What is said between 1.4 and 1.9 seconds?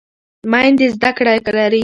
لري.